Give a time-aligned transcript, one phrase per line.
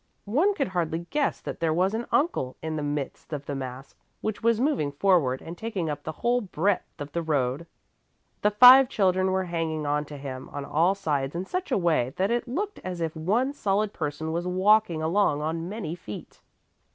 [0.25, 3.93] One could hardly guess that there was an uncle in the midst of the mass
[4.21, 7.67] which was moving forward and taking up the whole breadth of the road.
[8.41, 12.15] The five children were hanging on to him on all sides in such a way
[12.17, 16.41] that it looked as if one solid person was walking along on many feet.